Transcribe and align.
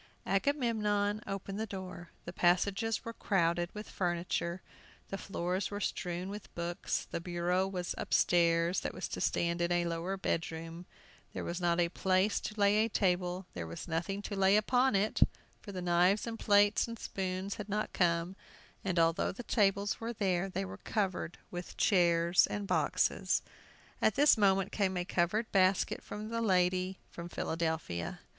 Agamemnon 0.25 1.21
opened 1.27 1.59
the 1.59 1.67
door. 1.67 2.09
The 2.25 2.33
passages 2.33 3.05
were 3.05 3.13
crowded 3.13 3.69
with 3.75 3.87
furniture, 3.87 4.63
the 5.09 5.17
floors 5.19 5.69
were 5.69 5.79
strewn 5.79 6.29
with 6.31 6.51
books; 6.55 7.05
the 7.11 7.21
bureau 7.21 7.67
was 7.67 7.93
upstairs 7.99 8.79
that 8.79 8.95
was 8.95 9.07
to 9.09 9.21
stand 9.21 9.61
in 9.61 9.71
a 9.71 9.85
lower 9.85 10.17
bedroom; 10.17 10.87
there 11.33 11.43
was 11.43 11.61
not 11.61 11.79
a 11.79 11.87
place 11.89 12.39
to 12.39 12.59
lay 12.59 12.83
a 12.83 12.89
table, 12.89 13.45
there 13.53 13.67
was 13.67 13.87
nothing 13.87 14.23
to 14.23 14.35
lay 14.35 14.57
upon 14.57 14.95
it; 14.95 15.19
for 15.61 15.71
the 15.71 15.83
knives 15.83 16.25
and 16.25 16.39
plates 16.39 16.87
and 16.87 16.97
spoons 16.97 17.57
had 17.57 17.69
not 17.69 17.93
come, 17.93 18.35
and 18.83 18.97
although 18.97 19.31
the 19.31 19.43
tables 19.43 19.99
were 20.01 20.13
there 20.13 20.49
they 20.49 20.65
were 20.65 20.77
covered 20.77 21.37
with 21.51 21.77
chairs 21.77 22.47
and 22.47 22.65
boxes. 22.65 23.43
At 24.01 24.15
this 24.15 24.35
moment 24.35 24.71
came 24.71 24.97
a 24.97 25.05
covered 25.05 25.51
basket 25.51 26.01
from 26.03 26.29
the 26.29 26.41
lady 26.41 26.97
from 27.11 27.29
Philadelphia. 27.29 28.21